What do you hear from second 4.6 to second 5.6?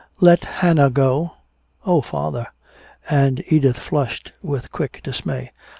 quick dismay.